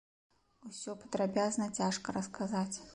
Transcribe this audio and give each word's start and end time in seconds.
Усё 0.69 0.95
падрабязна 1.03 1.69
цяжка 1.81 2.07
расказаць. 2.21 2.77